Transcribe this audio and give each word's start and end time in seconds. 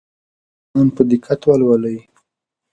قرآن 0.71 0.87
په 0.95 1.01
دقت 1.11 1.41
ولولئ. 1.45 1.97